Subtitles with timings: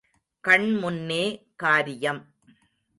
[0.43, 1.23] கண் முன்னே
[1.55, 2.21] காரியம்!